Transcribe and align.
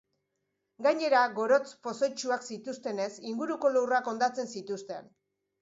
Gainera, 0.85 1.19
gorotz 1.35 1.67
pozoitsuak 1.89 2.47
zituztenez 2.55 3.11
inguruko 3.33 3.73
lurrak 3.77 4.11
hondatzen 4.15 4.55
zituzten. 4.59 5.17